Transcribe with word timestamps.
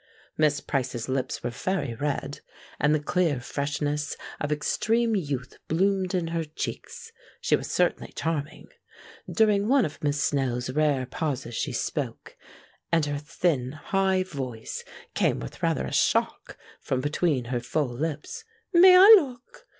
Miss 0.35 0.61
Price's 0.61 1.07
lips 1.07 1.43
were 1.43 1.51
very 1.51 1.93
red, 1.93 2.39
and 2.79 2.95
the 2.95 2.99
clear 2.99 3.39
freshness 3.39 4.17
of 4.39 4.51
extreme 4.51 5.15
youth 5.15 5.59
bloomed 5.67 6.15
in 6.15 6.29
her 6.29 6.43
cheeks; 6.43 7.11
she 7.39 7.55
was 7.55 7.69
certainly 7.69 8.11
charming. 8.15 8.69
During 9.31 9.67
one 9.67 9.85
of 9.85 10.03
Miss 10.03 10.19
Snell's 10.19 10.71
rare 10.71 11.05
pauses 11.05 11.53
she 11.53 11.71
spoke, 11.71 12.35
and 12.91 13.05
her 13.05 13.19
thin 13.19 13.73
high 13.73 14.23
voice 14.23 14.83
came 15.13 15.39
with 15.39 15.61
rather 15.61 15.85
a 15.85 15.93
shock 15.93 16.57
from 16.79 16.99
between 16.99 17.45
her 17.53 17.59
full 17.59 17.95
lips. 17.95 18.43
"May 18.73 18.97
I 18.97 19.13
look?" 19.19 19.67